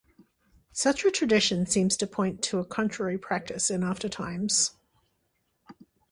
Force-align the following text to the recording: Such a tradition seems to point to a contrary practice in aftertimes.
Such 0.71 1.05
a 1.05 1.11
tradition 1.11 1.67
seems 1.67 1.95
to 1.97 2.07
point 2.07 2.41
to 2.45 2.57
a 2.57 2.65
contrary 2.65 3.19
practice 3.19 3.69
in 3.69 3.81
aftertimes. 3.83 4.71